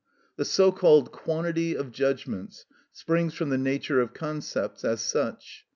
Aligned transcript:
The 0.35 0.45
so 0.45 0.71
called 0.71 1.11
Quantity 1.11 1.75
of 1.77 1.91
judgments 1.91 2.65
springs 2.91 3.35
from 3.35 3.51
the 3.51 3.57
nature 3.59 4.01
of 4.01 4.15
concepts 4.15 4.83
as 4.83 5.01
such. 5.01 5.63